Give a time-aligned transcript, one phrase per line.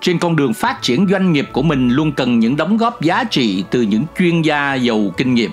[0.00, 3.24] trên con đường phát triển doanh nghiệp của mình luôn cần những đóng góp giá
[3.24, 5.50] trị từ những chuyên gia giàu kinh nghiệm.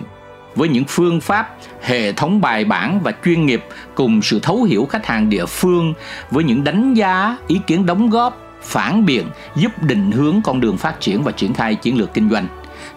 [0.56, 4.86] Với những phương pháp, hệ thống bài bản và chuyên nghiệp cùng sự thấu hiểu
[4.86, 5.94] khách hàng địa phương,
[6.32, 10.78] với những đánh giá, ý kiến đóng góp, phản biện giúp định hướng con đường
[10.78, 12.48] phát triển và triển khai chiến lược kinh doanh.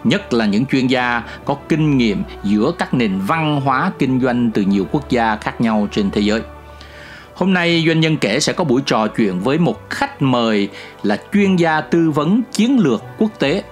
[0.03, 4.51] Nhất là những chuyên gia có kinh nghiệm giữa các nền văn hóa kinh doanh
[4.51, 6.41] từ nhiều quốc gia khác nhau trên thế giới.
[7.39, 10.69] Hôm nay doanh nhân kể sẽ có buổi trò chuyện với một khách mời
[11.03, 13.63] là chuyên gia tư vấn chiến lược quốc tế.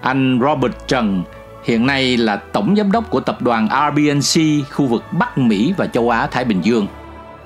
[0.00, 1.22] Anh Robert Trần
[1.64, 5.86] hiện nay là tổng giám đốc của tập đoàn RBNC khu vực Bắc Mỹ và
[5.86, 6.86] châu Á Thái Bình Dương.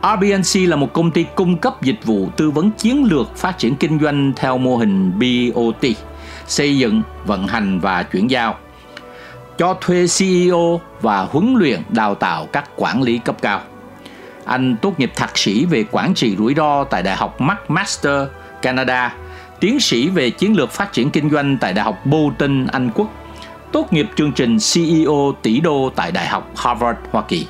[0.03, 3.77] RBNC là một công ty cung cấp dịch vụ tư vấn chiến lược phát triển
[3.77, 5.91] kinh doanh theo mô hình BOT,
[6.47, 8.57] xây dựng, vận hành và chuyển giao
[9.59, 13.61] cho thuê CEO và huấn luyện đào tạo các quản lý cấp cao.
[14.45, 18.23] Anh tốt nghiệp thạc sĩ về quản trị rủi ro tại Đại học McMaster,
[18.63, 19.15] Canada,
[19.61, 23.09] tiến sĩ về chiến lược phát triển kinh doanh tại Đại học Bolton, Anh Quốc,
[23.73, 27.47] tốt nghiệp chương trình CEO tỷ đô tại Đại học Harvard, Hoa Kỳ.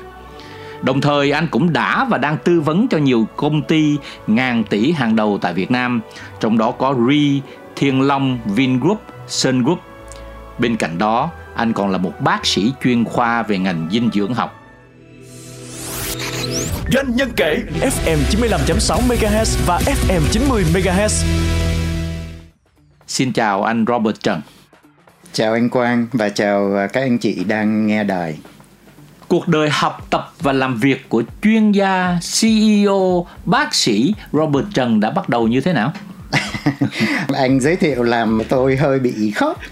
[0.81, 4.91] Đồng thời anh cũng đã và đang tư vấn cho nhiều công ty ngàn tỷ
[4.91, 6.01] hàng đầu tại Việt Nam,
[6.39, 7.41] trong đó có Ri,
[7.75, 9.79] Thiên Long, Vingroup, Sun Group.
[10.59, 14.33] Bên cạnh đó, anh còn là một bác sĩ chuyên khoa về ngành dinh dưỡng
[14.33, 14.54] học
[16.95, 21.25] Doanh nhân kể FM 95.6 MHz và FM 90 MHz.
[23.07, 24.41] Xin chào anh Robert Trần.
[25.33, 28.37] Chào anh Quang và chào các anh chị đang nghe đài.
[29.27, 34.99] Cuộc đời học tập và làm việc của chuyên gia, CEO, bác sĩ Robert Trần
[34.99, 35.93] đã bắt đầu như thế nào?
[37.33, 39.59] anh giới thiệu làm tôi hơi bị khóc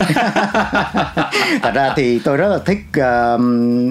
[1.62, 3.42] thật ra thì tôi rất là thích uh,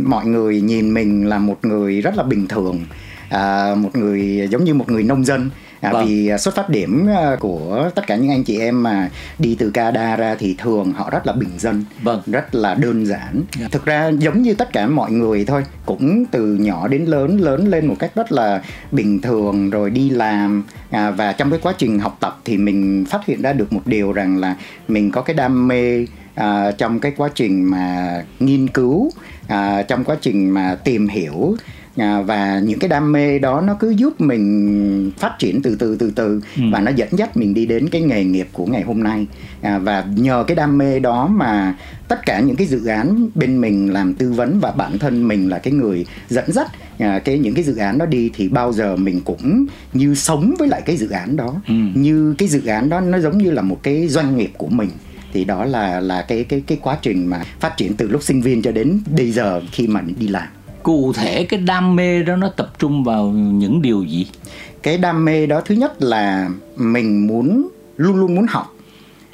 [0.07, 2.85] mọi người nhìn mình là một người rất là bình thường
[3.33, 5.51] à, một người giống như một người nông dân
[5.81, 6.07] à, vâng.
[6.07, 9.71] vì xuất phát điểm à, của tất cả những anh chị em mà đi từ
[9.71, 12.23] Canada ra thì thường họ rất là bình dân vâng.
[12.27, 13.47] rất là đơn giản yeah.
[13.61, 13.69] Dạ.
[13.71, 17.69] thực ra giống như tất cả mọi người thôi cũng từ nhỏ đến lớn lớn
[17.69, 21.75] lên một cách rất là bình thường rồi đi làm à, và trong cái quá
[21.79, 24.57] trình học tập thì mình phát hiện ra được một điều rằng là
[24.89, 29.11] mình có cái đam mê à, trong cái quá trình mà nghiên cứu
[29.49, 31.57] à, trong quá trình mà tìm hiểu
[31.97, 35.97] à, và những cái đam mê đó nó cứ giúp mình phát triển từ từ
[35.97, 36.41] từ từ.
[36.57, 36.63] Ừ.
[36.73, 39.27] và nó dẫn dắt mình đi đến cái nghề nghiệp của ngày hôm nay.
[39.63, 41.75] À, và nhờ cái đam mê đó mà
[42.09, 45.49] tất cả những cái dự án bên mình làm tư vấn và bản thân mình
[45.49, 48.73] là cái người dẫn dắt à, cái những cái dự án đó đi thì bao
[48.73, 51.55] giờ mình cũng như sống với lại cái dự án đó.
[51.69, 51.75] Ừ.
[51.95, 54.91] như cái dự án đó nó giống như là một cái doanh nghiệp của mình.
[55.33, 58.43] Thì đó là là cái cái cái quá trình mà phát triển từ lúc sinh
[58.43, 60.49] viên cho đến bây giờ khi mà đi làm
[60.83, 64.27] cụ thể cái đam mê đó nó tập trung vào những điều gì
[64.83, 68.75] cái đam mê đó thứ nhất là mình muốn luôn luôn muốn học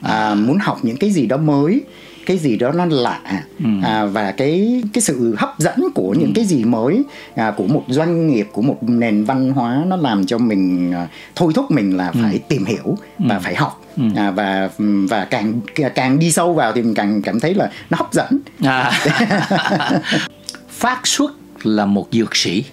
[0.01, 1.83] à, muốn học những cái gì đó mới
[2.27, 3.21] cái gì đó nó lạ
[3.59, 3.65] ừ.
[3.83, 6.33] à, và cái cái sự hấp dẫn của những ừ.
[6.35, 7.03] cái gì mới
[7.35, 11.09] à, của một doanh nghiệp của một nền văn hóa nó làm cho mình à,
[11.35, 12.21] thôi thúc mình là ừ.
[12.23, 13.41] phải tìm hiểu và ừ.
[13.45, 14.03] phải học ừ.
[14.17, 14.71] à, và
[15.09, 15.61] và càng
[15.95, 18.93] càng đi sâu vào thì mình càng cảm thấy là nó hấp dẫn à.
[20.79, 22.65] phát xuất là một dược sĩ.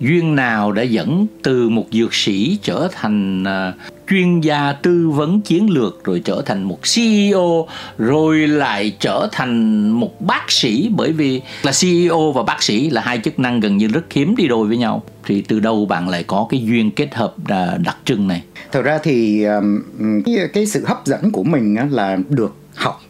[0.00, 3.72] Duyên nào đã dẫn từ một dược sĩ trở thành à,
[4.08, 7.68] chuyên gia tư vấn chiến lược, rồi trở thành một CEO
[7.98, 10.90] rồi lại trở thành một bác sĩ?
[10.96, 14.36] Bởi vì là CEO và bác sĩ là hai chức năng gần như rất hiếm
[14.36, 15.02] đi đôi với nhau.
[15.26, 18.42] Thì từ đâu bạn lại có cái duyên kết hợp à, đặc trưng này?
[18.72, 19.60] Thật ra thì à,
[20.52, 23.02] cái sự hấp dẫn của mình là được học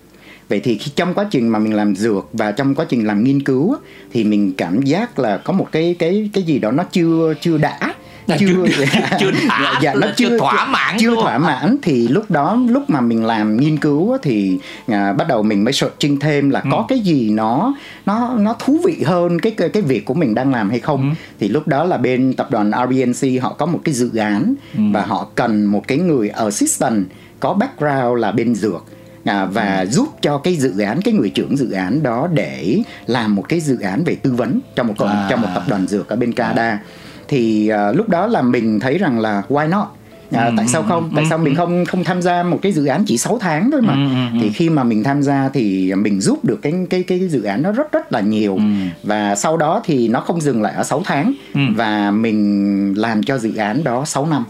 [0.53, 3.25] vậy thì khi trong quá trình mà mình làm dược và trong quá trình làm
[3.25, 3.77] nghiên cứu
[4.13, 7.59] thì mình cảm giác là có một cái cái cái gì đó nó chưa chưa
[7.59, 7.95] đã
[8.27, 8.85] chưa chưa,
[9.21, 12.91] chưa đã, dạ, nó chưa, chưa thỏa mãn chưa thỏa mãn thì lúc đó lúc
[12.91, 16.69] mà mình làm nghiên cứu thì à, bắt đầu mình mới searching thêm là ừ.
[16.73, 17.75] có cái gì nó
[18.07, 21.11] nó nó thú vị hơn cái cái, cái việc của mình đang làm hay không
[21.11, 21.15] ừ.
[21.41, 24.81] thì lúc đó là bên tập đoàn RBNC họ có một cái dự án ừ.
[24.93, 27.07] và họ cần một cái người assistant
[27.41, 28.85] có background là bên dược
[29.25, 29.87] à, và ừ.
[29.87, 33.61] giúp cho cái dự án cái người trưởng dự án đó để làm một cái
[33.61, 35.27] dự án về tư vấn cho một à.
[35.31, 36.81] cho một tập đoàn dược ở bên Canada.
[37.29, 39.87] Thì uh, lúc đó là mình thấy rằng là why not?
[40.33, 41.11] À, Ừ, tại sao không?
[41.15, 43.71] Tại ừ, sao mình không không tham gia một cái dự án chỉ 6 tháng
[43.71, 43.93] thôi mà?
[43.93, 47.43] Ừ, thì khi mà mình tham gia thì mình giúp được cái cái cái dự
[47.43, 48.59] án nó rất rất là nhiều.
[49.03, 51.33] Và sau đó thì nó không dừng lại ở 6 tháng.
[51.77, 54.45] Và mình làm cho dự án đó 6 năm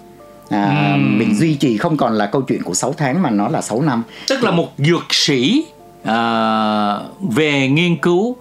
[0.52, 0.98] à, Ừ.
[0.98, 3.82] mình duy trì không còn là câu chuyện của 6 tháng mà nó là 6
[3.82, 4.02] năm.
[4.28, 5.64] Tức là một dược sĩ
[6.04, 6.98] à,
[7.30, 8.36] về nghiên cứu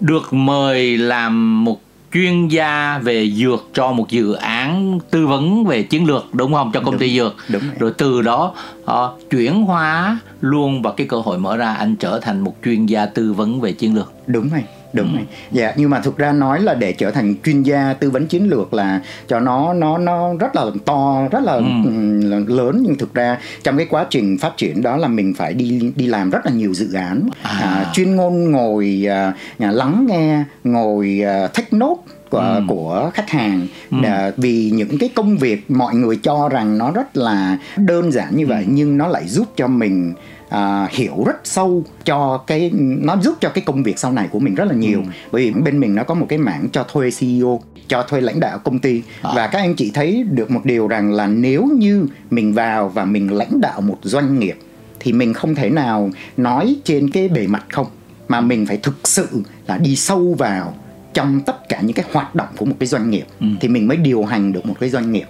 [0.00, 1.80] được mời làm một
[2.12, 6.70] chuyên gia về dược cho một dự án tư vấn về chiến lược đúng không?
[6.74, 7.36] Cho công ty dược.
[7.48, 7.72] đúng rồi.
[7.78, 8.52] rồi từ đó
[8.84, 12.86] ờ, chuyển hóa luôn vào cái cơ hội mở ra anh trở thành một chuyên
[12.86, 14.12] gia tư vấn về chiến lược.
[14.26, 14.62] Đúng rồi
[14.94, 15.16] đúng Ừ.
[15.16, 18.26] rồi dạ nhưng mà thực ra nói là để trở thành chuyên gia tư vấn
[18.26, 21.62] chiến lược là cho nó nó nó rất là to rất là Ừ.
[21.84, 25.54] ừm, lớn nhưng thực ra trong cái quá trình phát triển đó là mình phải
[25.54, 27.90] đi đi làm rất là nhiều dự án À.
[27.94, 32.00] chuyên môn ngồi à, à, lắng nghe ngồi à, take note
[32.34, 32.60] của Ừ.
[32.68, 33.66] của khách hàng
[34.02, 38.36] à, vì những cái công việc mọi người cho rằng nó rất là đơn giản
[38.36, 38.48] như Ừ.
[38.48, 40.14] vậy nhưng nó lại giúp cho mình
[40.48, 42.70] à, hiểu rất sâu cho cái
[43.00, 45.08] nó giúp cho cái công việc sau này của mình rất là nhiều Ừ.
[45.32, 48.40] bởi vì bên mình nó có một cái mảng cho thuê CEO cho thuê lãnh
[48.40, 49.30] đạo công ty À.
[49.36, 53.04] và các anh chị thấy được một điều rằng là nếu như mình vào và
[53.04, 54.56] mình lãnh đạo một doanh nghiệp
[55.00, 57.86] thì mình không thể nào nói trên cái bề mặt không
[58.28, 59.28] mà mình phải thực sự
[59.66, 60.74] là đi sâu vào
[61.14, 63.46] trong tất cả những cái hoạt động của một cái doanh nghiệp Ừ.
[63.60, 65.26] thì mình mới điều hành được một cái doanh nghiệp.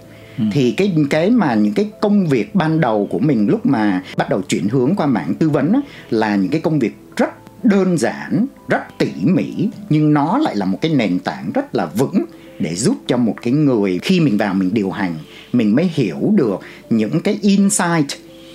[0.51, 4.29] Thì cái cái mà những cái công việc ban đầu của mình lúc mà bắt
[4.29, 7.29] đầu chuyển hướng qua mảng tư vấn á, là những cái công việc rất
[7.63, 11.85] đơn giản rất tỉ mỉ nhưng nó lại là một cái nền tảng rất là
[11.85, 12.25] vững
[12.59, 15.15] để giúp cho một cái người khi mình vào mình điều hành
[15.53, 16.59] mình mới hiểu được
[16.89, 18.07] những cái insight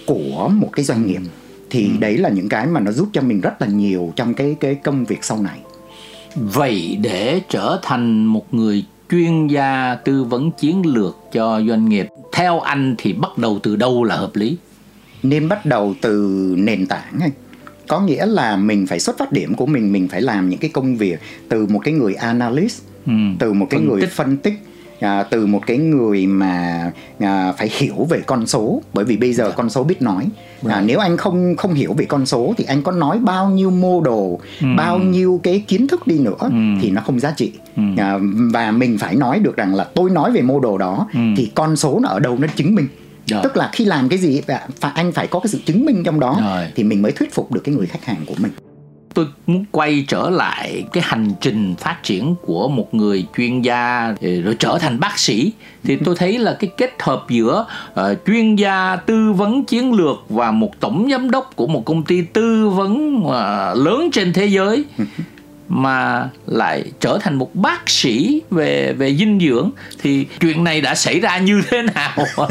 [0.07, 1.21] của một cái doanh nghiệp.
[1.71, 4.57] Thì đấy là những cái mà nó giúp cho mình rất là nhiều trong cái
[4.61, 5.59] cái công việc sau này
[6.35, 12.09] vậy để trở thành một người chuyên gia tư vấn chiến lược cho doanh nghiệp
[12.33, 14.57] theo anh thì bắt đầu từ đâu là hợp lý
[15.23, 17.31] nên bắt đầu từ nền tảng ấy.
[17.89, 20.71] có nghĩa là mình phải xuất phát điểm của mình mình phải làm những cái
[20.71, 24.11] công việc từ một cái người analyst Ừ, từ một cái phân người tích.
[24.13, 24.55] phân tích
[25.01, 29.33] à, từ một cái người mà à, phải hiểu về con số bởi vì bây
[29.33, 29.55] giờ Dạ.
[29.57, 30.27] con số biết nói
[30.69, 30.85] à, Right.
[30.87, 34.01] nếu anh không không hiểu về con số thì anh có nói bao nhiêu mô
[34.01, 34.67] đồ Ừ.
[34.77, 36.49] bao nhiêu cái kiến thức đi nữa Ừ.
[36.83, 37.83] thì nó không giá trị Ừ.
[37.97, 38.19] à,
[38.53, 41.21] và mình phải nói được rằng là tôi nói về mô đồ đó Ừ.
[41.37, 42.87] thì con số nó ở đâu nó chứng minh
[43.27, 43.41] Rồi.
[43.43, 44.43] tức là khi làm cái gì
[44.81, 46.67] anh phải có cái sự chứng minh trong đó Rồi.
[46.75, 48.53] thì mình mới thuyết phục được cái người khách hàng của mình
[49.15, 54.15] tôi muốn quay trở lại cái hành trình phát triển của một người chuyên gia
[54.21, 55.53] rồi trở thành bác sĩ.
[55.85, 60.25] Thì tôi thấy là cái kết hợp giữa uh, chuyên gia tư vấn chiến lược
[60.29, 63.33] và một tổng giám đốc của một công ty tư vấn uh,
[63.87, 64.85] lớn trên thế giới
[65.73, 69.71] mà lại trở thành một bác sĩ về về dinh dưỡng
[70.03, 72.27] thì chuyện này đã xảy ra như thế nào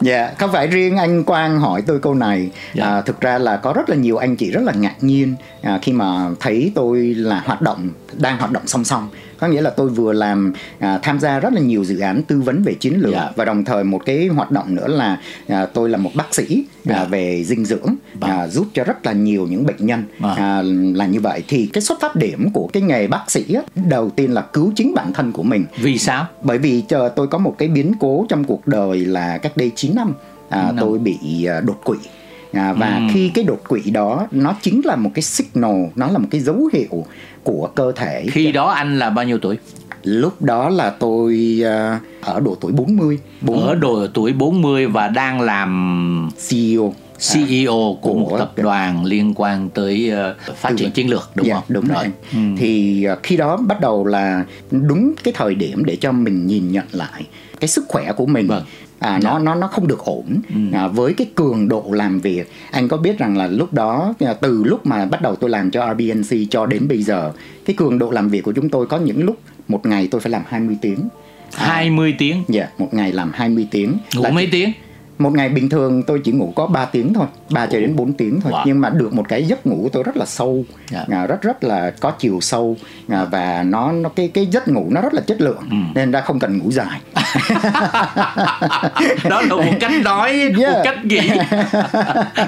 [0.00, 2.50] Dạ, không phải riêng anh Quang hỏi tôi câu này.
[2.74, 2.84] Dạ.
[2.84, 5.78] À, thực ra là có rất là nhiều anh chị rất là ngạc nhiên à,
[5.82, 9.08] khi mà thấy tôi là hoạt động đang hoạt động song song.
[9.40, 12.40] Có nghĩa là tôi vừa làm à, tham gia rất là nhiều dự án tư
[12.40, 13.30] vấn về chiến lược Dạ.
[13.36, 16.64] và đồng thời một cái hoạt động nữa là à, tôi là một bác sĩ
[16.84, 16.94] Dạ.
[16.94, 18.30] à, về dinh dưỡng Vâng.
[18.30, 20.36] à, giúp cho rất là nhiều những bệnh nhân Vâng.
[20.36, 20.62] à,
[20.94, 24.10] là như vậy thì cái xuất phát điểm của cái nghề bác sĩ á, đầu
[24.10, 27.38] tiên là cứu chính bản thân của mình vì sao bởi vì chờ tôi có
[27.38, 30.12] một cái biến cố trong cuộc đời là cách đây 9 năm
[30.48, 30.84] à, Chín năm.
[30.86, 31.96] tôi bị à, đột quỵ
[32.52, 33.08] à, và Ừm.
[33.14, 36.40] khi cái đột quỵ đó nó chính là một cái signal nó là một cái
[36.40, 37.04] dấu hiệu
[37.42, 39.58] của cơ thể khi đó anh là bao nhiêu tuổi
[40.02, 45.08] lúc đó là tôi à, ở độ tuổi 40 bốn ở độ tuổi 40 và
[45.08, 46.94] đang làm CEO
[47.34, 51.46] CEO của một của- tập đoàn liên quan tới ờ, phát triển chiến lược đúng
[51.46, 51.64] dạ, không?
[51.68, 52.04] đúng rồi.
[52.32, 52.38] Ừ.
[52.58, 56.72] thì à, khi đó bắt đầu là đúng cái thời điểm để cho mình nhìn
[56.72, 57.26] nhận lại
[57.60, 58.62] cái sức khỏe của mình Vâng.
[59.00, 60.40] À, nó nó nó không được ổn.
[60.72, 64.34] À, với cái cường độ làm việc anh có biết rằng là lúc đó à,
[64.34, 67.32] từ lúc mà bắt đầu tôi làm cho RBNC cho đến bây giờ
[67.64, 69.38] cái cường độ làm việc của chúng tôi có những lúc
[69.68, 71.08] một ngày tôi phải làm 20 tiếng.
[71.54, 72.44] 20 tiếng?
[72.48, 73.96] dạ một ngày làm 20 tiếng.
[74.14, 74.72] Ngủ Là mấy tiếng
[75.20, 78.12] một ngày bình thường tôi chỉ ngủ có 3 tiếng thôi 3 cho đến 4
[78.12, 78.62] tiếng thôi Wow.
[78.66, 81.04] nhưng mà được một cái giấc ngủ tôi rất là sâu Dạ.
[81.10, 82.76] à, rất rất là có chiều sâu
[83.08, 85.76] à, và nó nó cái cái giấc ngủ nó rất là chất lượng Ừ.
[85.94, 87.00] nên ra không cần ngủ dài
[89.30, 90.76] đó là một cách nói một Yeah.
[90.84, 91.20] cách nghĩ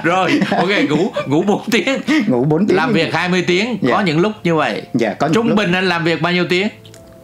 [0.03, 4.03] rồi ok ngủ ngủ 4 tiếng ngủ 4 tiếng làm việc 20 tiếng có Dạ.
[4.03, 6.69] những lúc như vậy Dạ, có trung lúc- bình anh làm việc bao nhiêu tiếng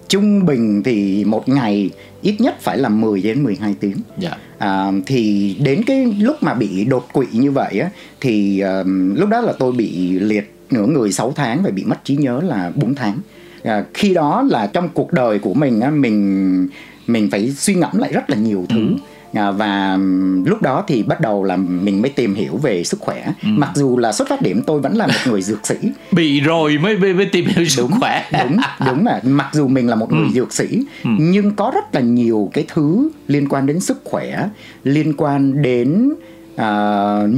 [0.09, 1.91] trung bình thì một ngày
[2.23, 6.55] ít nhất phải là 10 đến 12 tiếng dạ À, thì đến cái lúc mà
[6.55, 10.87] bị đột quỵ như vậy á thì ờm, lúc đó là tôi bị liệt nửa
[10.87, 13.19] người 6 tháng và bị mất trí nhớ là 4 tháng.
[13.62, 16.69] À, khi đó là trong cuộc đời của mình á mình
[17.07, 18.87] mình phải suy ngẫm lại rất là nhiều thứ.
[19.33, 19.99] À, và
[20.45, 23.25] lúc đó thì bắt đầu là mình mới tìm hiểu về sức khỏe.
[23.43, 23.49] Ừ.
[23.57, 25.75] mặc dù là xuất phát điểm tôi vẫn là một người dược sĩ.
[26.13, 28.25] Bị rồi mới mới, mới tìm hiểu sức khỏe.
[28.45, 28.57] đúng
[28.87, 30.33] đúng là mặc dù mình là một người Ừ.
[30.35, 30.67] dược sĩ
[31.05, 34.49] nhưng có rất là nhiều cái thứ liên quan đến sức khỏe
[34.85, 36.11] liên quan đến
[36.57, 36.71] à,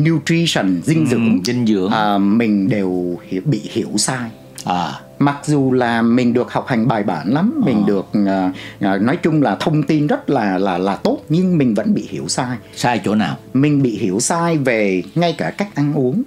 [0.08, 1.24] nutrition dinh dưỡng.
[1.32, 1.90] Ừ, dinh dưỡng.
[1.90, 4.30] à, mình đều hiểu, bị hiểu sai.
[4.64, 8.96] À mặc dù là mình được học hành bài bản lắm mình được à, à,
[8.96, 12.28] nói chung là thông tin rất là là là tốt nhưng mình vẫn bị hiểu
[12.28, 12.56] sai.
[12.74, 13.36] Sai chỗ nào?
[13.54, 16.22] Mình bị hiểu sai về ngay cả cách ăn uống.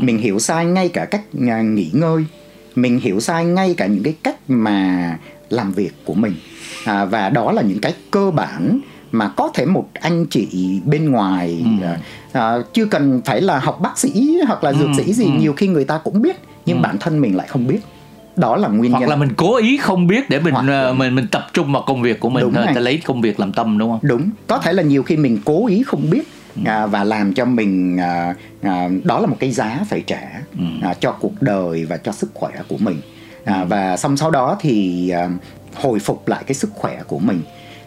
[0.00, 2.24] Mình hiểu sai ngay cả cách à, nghỉ ngơi.
[2.74, 5.18] Mình hiểu sai ngay cả những cái cách mà
[5.50, 6.32] làm việc của mình.
[6.84, 8.80] À, và đó là những cái cơ bản
[9.12, 11.98] mà có thể một anh chị bên ngoài à,
[12.32, 15.68] à, chưa cần phải là học bác sĩ hoặc là dược sĩ gì nhiều khi
[15.68, 17.80] người ta cũng biết nhưng bản thân mình lại không biết
[18.40, 19.08] đó là nguyên hoặc nhân.
[19.08, 21.82] là mình cố ý không biết để mình Hoặc ờ, mình mình tập trung vào
[21.86, 22.74] công việc của mình Đúng thôi này.
[22.74, 23.98] ta lấy công việc làm tâm đúng không?
[24.02, 24.30] Đúng.
[24.46, 26.22] Có thể là nhiều khi mình cố ý không biết
[26.64, 30.20] à, và làm cho mình à, à, đó là một cái giá phải trả
[30.82, 33.00] à, cho cuộc đời và cho sức khỏe của mình.
[33.44, 35.28] À, và xong sau đó thì à,
[35.74, 37.40] hồi phục lại cái sức khỏe của mình.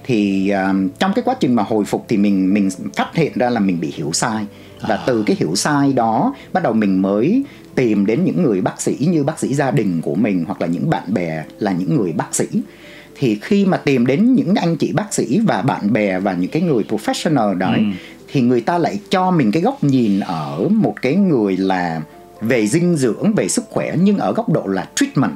[0.06, 3.50] Thì à, trong cái quá trình mà hồi phục thì mình mình phát hiện ra
[3.50, 4.46] là mình bị hiểu sai.
[4.88, 7.44] Và từ cái hiểu sai đó bắt đầu mình mới
[7.76, 10.68] tìm đến những người bác sĩ như bác sĩ gia đình của mình hoặc là
[10.68, 12.46] những bạn bè là những người bác sĩ.
[13.16, 16.52] Thì khi mà tìm đến những anh chị bác sĩ và bạn bè và những
[16.52, 17.82] cái người professional đó ấy,
[18.32, 22.02] thì người ta lại cho mình cái góc nhìn ở một cái người là
[22.42, 25.32] về dinh dưỡng về sức khỏe nhưng ở góc độ là treatment.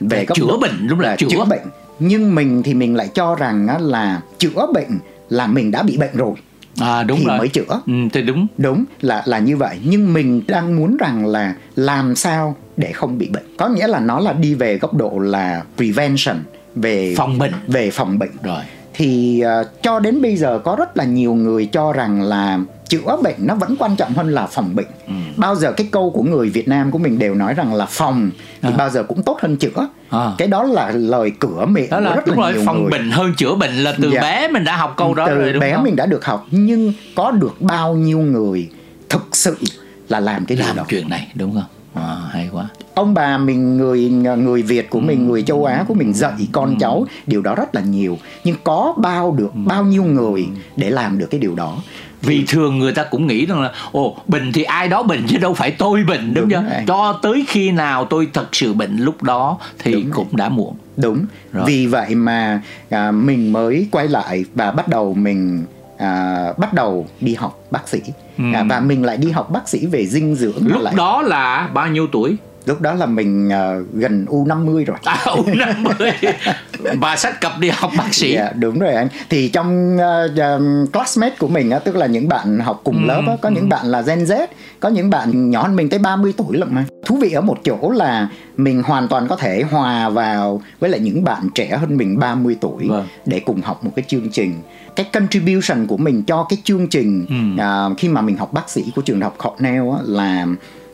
[0.00, 1.26] Về góc chữa độ bệnh đúng là chữa.
[1.30, 1.62] chữa bệnh.
[1.98, 6.16] Nhưng mình thì mình lại cho rằng là chữa bệnh là mình đã bị bệnh
[6.16, 6.34] rồi
[6.80, 7.38] à đúng thì rồi.
[7.38, 7.80] mới chữa.
[7.86, 8.46] Ừ, thì đúng.
[8.58, 9.78] Đúng là là như vậy.
[9.84, 13.44] Nhưng mình đang muốn rằng là làm sao để không bị bệnh.
[13.58, 16.36] Có nghĩa là nó là đi về góc độ là prevention
[16.74, 17.52] về Phòng bệnh.
[17.66, 18.30] về phòng bệnh.
[18.42, 18.62] Rồi
[18.98, 23.16] thì ờ, cho đến bây giờ có rất là nhiều người cho rằng là chữa
[23.22, 24.86] bệnh nó vẫn quan trọng hơn là phòng bệnh.
[25.06, 25.12] Ừ.
[25.36, 28.30] bao giờ cái câu của người Việt Nam của mình đều nói rằng là phòng
[28.62, 29.88] thì bao giờ cũng tốt hơn chữa.
[30.10, 30.32] À.
[30.38, 32.82] cái đó là lời cửa miệng đó của là rất đúng là rồi nhiều phòng
[32.82, 32.90] người.
[32.90, 34.20] bệnh hơn chữa bệnh là từ Dạ.
[34.20, 35.84] bé mình đã học câu đó từ rồi đúng bé không?
[35.84, 36.46] mình đã được học.
[36.50, 38.68] Nhưng có được bao nhiêu người
[39.08, 39.56] thực sự
[40.08, 40.84] là làm cái điều làm đó?
[40.88, 42.02] chuyện này đúng không?
[42.04, 42.64] À, hay quá
[42.98, 46.76] ông bà mình người người Việt của mình người châu Á của mình dạy con
[46.80, 48.18] cháu điều đó rất là nhiều.
[48.44, 51.76] Nhưng có bao được bao nhiêu người để làm được cái điều đó?
[52.22, 55.38] Vì thường người ta cũng nghĩ rằng là ồ bệnh thì ai đó bệnh chứ
[55.38, 56.82] đâu phải tôi bệnh đúng, Đúng không rồi.
[56.86, 60.12] cho tới khi nào tôi thật sự bệnh lúc đó thì Đúng rồi.
[60.14, 60.74] cũng đã muộn.
[60.96, 61.24] Đúng.
[61.52, 61.64] Rồi.
[61.66, 65.64] vì vậy mà à, mình mới quay lại và bắt đầu mình
[65.98, 67.98] à, bắt đầu đi học bác sĩ.
[68.54, 70.94] À, và mình lại đi học bác sĩ về dinh dưỡng lúc lại.
[70.96, 72.36] đó là bao nhiêu tuổi
[72.68, 76.10] lúc đó là mình à, gần u 50 rồi à, u 50
[77.00, 79.08] và sách cặp đi học bác sĩ Dạ đúng rồi anh.
[79.30, 83.22] Thì trong uh, um, classmate của mình á, tức là những bạn học cùng lớp
[83.26, 84.46] á, có những bạn là Gen Z,
[84.80, 86.84] có những bạn nhỏ hơn mình tới 30 tuổi lận mà.
[87.06, 91.00] Thú vị ở một chỗ là mình hoàn toàn có thể hòa vào với lại
[91.00, 93.06] những bạn trẻ hơn mình 30 tuổi Vâng.
[93.26, 94.54] để cùng học một cái chương trình.
[94.96, 97.26] Cái contribution của mình cho cái chương trình
[97.58, 100.46] à, khi mà mình học bác sĩ của trường đại học Cornell á, là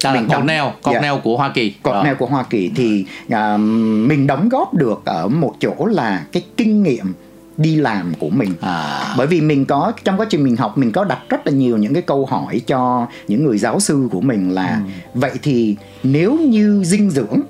[0.05, 0.93] Là mình đóng- Cornell, Dạ.
[0.93, 1.75] Cornell của Hoa Kỳ.
[1.85, 1.95] Rồi.
[1.95, 6.45] Cornell của Hoa Kỳ thì à, mình đóng góp được ở một chỗ là cái
[6.57, 7.13] kinh nghiệm
[7.57, 8.55] đi làm của mình.
[8.61, 9.15] À.
[9.19, 11.77] bởi vì mình có trong quá trình mình học mình có đặt rất là nhiều
[11.77, 14.81] những cái câu hỏi cho những người giáo sư của mình là
[15.15, 17.41] vậy thì nếu như dinh dưỡng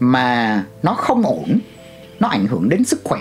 [0.00, 1.58] mà nó không ổn
[2.20, 3.20] nó ảnh hưởng đến sức khỏe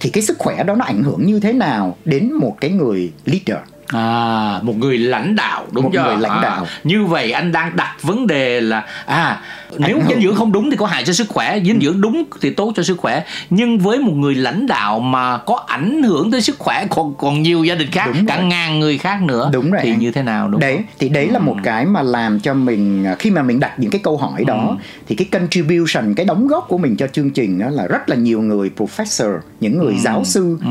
[0.00, 3.12] thì cái sức khỏe đó nó ảnh hưởng như thế nào đến một cái người
[3.24, 6.02] leader À, một người lãnh đạo đúng Một chưa?
[6.04, 6.66] người lãnh À, đạo.
[6.84, 9.40] như vậy anh đang đặt vấn đề là à
[9.78, 12.24] nếu Ảnh dinh dưỡng không đúng thì có hại cho sức khỏe, dinh dưỡng đúng
[12.40, 13.24] thì tốt cho sức khỏe.
[13.50, 17.42] Nhưng với một người lãnh đạo mà có ảnh hưởng tới sức khỏe còn còn
[17.42, 18.44] nhiều gia đình khác, Đúng cả rồi.
[18.46, 20.84] ngàn người khác nữa đúng rồi thì như thế nào đúng đấy không?
[20.98, 23.90] thì đấy là một cái mà làm cho mình à, khi mà mình đặt những
[23.90, 24.76] cái câu hỏi đó
[25.08, 28.16] thì cái contribution cái đóng góp của mình cho chương trình đó là rất là
[28.16, 30.70] nhiều người professor những người giáo sư Ừ.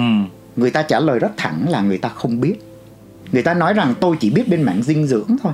[0.56, 2.56] người ta trả lời rất thẳng là người ta không biết
[3.32, 5.54] người ta nói rằng tôi chỉ biết bên mảng dinh dưỡng thôi.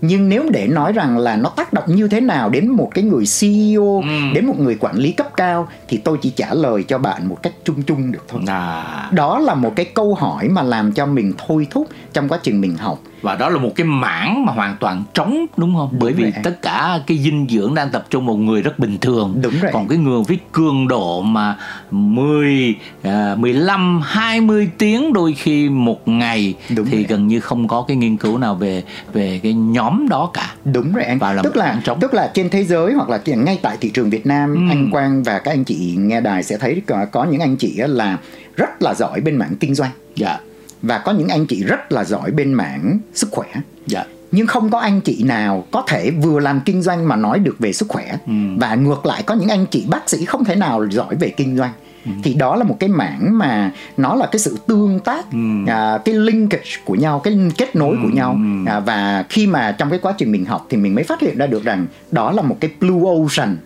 [0.00, 3.04] Nhưng nếu để nói rằng là nó tác động như thế nào đến một cái
[3.04, 4.02] người CEO
[4.34, 7.42] đến một người quản lý cấp cao thì tôi chỉ trả lời cho bạn một
[7.42, 8.42] cách chung chung được thôi.
[8.46, 12.38] À, đó là một cái câu hỏi mà làm cho mình thôi thúc trong quá
[12.42, 15.88] trình mình học và đó là một cái mảng mà hoàn toàn trống đúng không?
[16.00, 16.32] Bởi vì rồi.
[16.44, 19.34] tất cả cái dinh dưỡng đang tập trung một người rất bình thường.
[19.42, 19.70] Đúng rồi.
[19.74, 21.56] Còn cái người với cường độ mà
[21.90, 27.06] 10 à, 15 20 tiếng đôi khi một ngày Đúng thì rồi.
[27.08, 30.54] gần như không có cái nghiên cứu nào về về cái nhóm đó cả.
[30.64, 32.00] đúng rồi anh Và là tức là trống.
[32.00, 35.22] tức là trên thế giới hoặc là ngay tại thị trường Việt Nam anh Quang
[35.22, 38.18] và các anh chị nghe đài sẽ thấy có, có những anh chị là
[38.56, 40.38] rất là giỏi bên mảng kinh doanh Dạ.
[40.84, 43.46] Và có những anh chị rất là giỏi bên mảng sức khỏe
[43.86, 47.38] dạ nhưng không có anh chị nào có thể vừa làm kinh doanh mà nói
[47.38, 48.32] được về sức khỏe ừ.
[48.56, 51.56] và ngược lại có những anh chị bác sĩ không thể nào giỏi về kinh
[51.56, 51.72] doanh
[52.06, 52.10] Ừ.
[52.22, 55.38] thì đó là một cái mảng mà nó là cái sự tương tác ừ.
[55.66, 57.98] à, cái linkage của nhau cái kết nối ừ.
[58.02, 61.04] của nhau à, và khi mà trong cái quá trình mình học thì mình mới
[61.04, 63.56] phát hiện ra được rằng đó là một cái blue ocean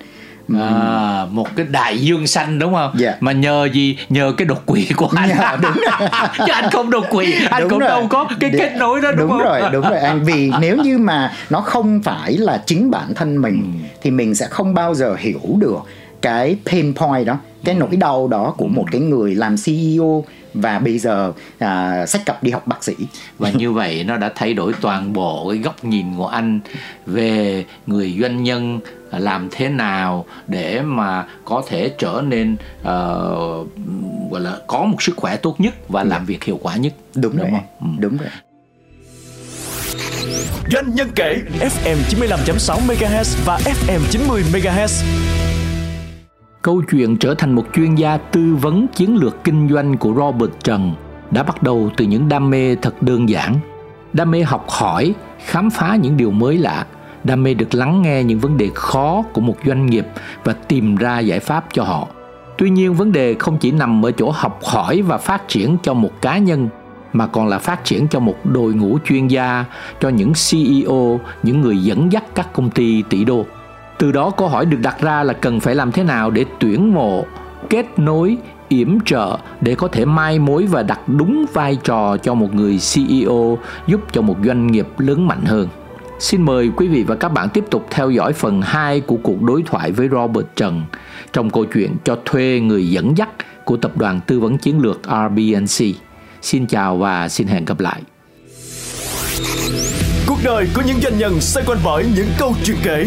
[0.56, 2.92] à, một cái đại dương xanh đúng không?
[3.00, 3.22] Yeah.
[3.22, 3.98] Mà nhờ gì?
[4.08, 5.28] Nhờ cái đột quỵ của anh.
[5.28, 5.84] Yeah, dạ, đúng.
[6.46, 7.88] Chứ anh không đột quỵ, anh đúng cũng rồi.
[7.88, 9.42] đâu có cái kết nối đó đúng, đúng không?
[9.42, 10.24] rồi, đúng rồi anh.
[10.24, 13.88] Vì nếu như mà nó không phải là chính bản thân mình ừ.
[14.02, 15.78] thì mình sẽ không bao giờ hiểu được
[16.22, 20.24] cái pain point đó cái nỗi đau đó của một cái người làm CEO
[20.60, 22.94] và bây giờ à, sách cặp đi học bác sĩ.
[23.38, 26.60] Và như vậy nó đã thay đổi toàn bộ cái góc nhìn của anh
[27.06, 32.86] về người doanh nhân làm thế nào để mà có thể trở nên uh,
[34.30, 36.92] gọi là có một sức khỏe tốt nhất và làm việc hiệu quả nhất.
[37.14, 37.50] Đúng, đúng rồi.
[37.50, 37.96] không?
[37.96, 38.00] Ừ.
[38.00, 38.28] đúng rồi.
[40.72, 45.04] Doanh nhân kể FM 95.6 MHz và FM 90 MHz
[46.62, 50.52] Câu chuyện trở thành một chuyên gia tư vấn chiến lược kinh doanh của Robert
[50.62, 50.92] Trần
[51.30, 53.54] đã bắt đầu từ những đam mê thật đơn giản.
[54.12, 56.86] Đam mê học hỏi, khám phá những điều mới lạ,
[57.24, 60.06] đam mê được lắng nghe những vấn đề khó của một doanh nghiệp
[60.44, 62.06] và tìm ra giải pháp cho họ.
[62.58, 65.94] Tuy nhiên vấn đề không chỉ nằm ở chỗ học hỏi và phát triển cho
[65.94, 66.68] một cá nhân
[67.12, 69.64] mà còn là phát triển cho một đội ngũ chuyên gia,
[70.00, 73.44] cho những CEO, những người dẫn dắt các công ty tỷ đô.
[73.98, 76.94] Từ đó câu hỏi được đặt ra là cần phải làm thế nào để tuyển
[76.94, 77.24] mộ,
[77.70, 78.36] kết nối,
[78.68, 82.78] yểm trợ để có thể mai mối và đặt đúng vai trò cho một người
[82.94, 85.68] CEO giúp cho một doanh nghiệp lớn mạnh hơn.
[86.20, 89.42] Xin mời quý vị và các bạn tiếp tục theo dõi phần 2 của cuộc
[89.42, 90.82] đối thoại với Robert Trần
[91.32, 93.28] trong câu chuyện cho thuê người dẫn dắt
[93.64, 95.96] của tập đoàn tư vấn chiến lược RBNC.
[96.42, 98.02] Xin chào và xin hẹn gặp lại.
[100.26, 103.06] Cuộc đời của những doanh nhân xoay quanh bởi những câu chuyện kể